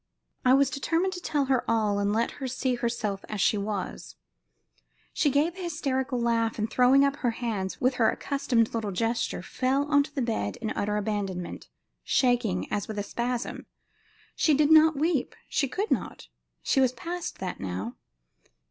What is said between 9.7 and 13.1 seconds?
upon the bed in utter abandonment, shaking as with a